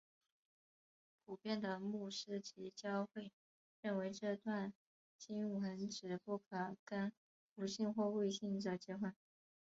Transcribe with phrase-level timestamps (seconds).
[1.27, 3.31] 普遍的牧师及教会
[3.83, 4.73] 认为这段
[5.19, 7.13] 经文指不可跟
[7.53, 9.13] 不信或未信者结婚。